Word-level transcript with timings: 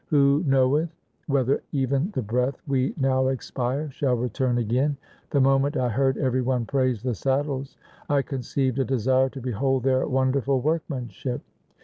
Who 0.07 0.43
knoweth 0.47 0.89
whether 1.27 1.61
even 1.73 2.09
the 2.15 2.23
breath 2.23 2.59
we 2.67 2.95
now 2.97 3.27
expire 3.27 3.91
shall 3.91 4.15
return 4.15 4.57
again? 4.57 4.97
The 5.29 5.41
moment 5.41 5.77
I 5.77 5.89
heard 5.89 6.17
every 6.17 6.41
one 6.41 6.65
praise 6.65 7.03
the 7.03 7.13
saddles 7.13 7.77
I 8.09 8.23
conceived 8.23 8.79
a 8.79 8.83
desire 8.83 9.29
to 9.29 9.39
behold 9.41 9.83
their 9.83 10.07
wonderful 10.07 10.59
workmanship. 10.59 11.41